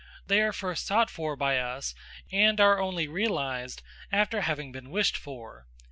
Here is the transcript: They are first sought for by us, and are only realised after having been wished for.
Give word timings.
They 0.25 0.41
are 0.41 0.51
first 0.51 0.87
sought 0.87 1.11
for 1.11 1.35
by 1.35 1.59
us, 1.59 1.93
and 2.31 2.59
are 2.59 2.79
only 2.81 3.07
realised 3.07 3.83
after 4.11 4.41
having 4.41 4.71
been 4.71 4.89
wished 4.89 5.15
for. 5.15 5.67